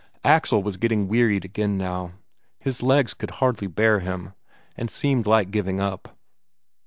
[0.23, 2.13] Axel was getting wearied again by now;
[2.57, 4.33] his legs could hardly bear him,
[4.75, 6.17] and seemed like giving up.